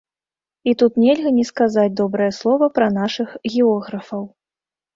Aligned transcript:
І 0.71 0.71
тут 0.81 0.91
нельга 1.03 1.33
не 1.39 1.45
сказаць 1.49 1.93
добрае 2.01 2.31
слова 2.39 2.71
пра 2.81 2.87
нашых 2.99 3.39
географаў. 3.55 4.29